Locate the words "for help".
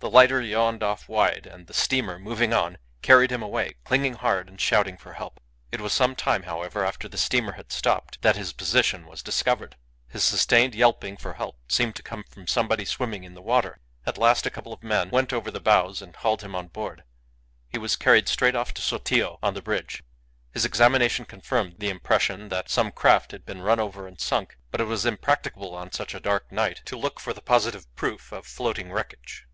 4.96-5.40, 11.16-11.58